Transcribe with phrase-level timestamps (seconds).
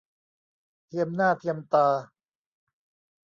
[0.85, 1.87] เทียมหน้าเทียมตา